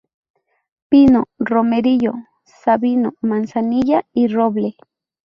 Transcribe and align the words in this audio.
Pino, 0.89 1.27
romerillo, 1.37 2.15
sabino, 2.45 3.13
manzanilla 3.21 4.07
y 4.13 4.29
roble. 4.29 4.75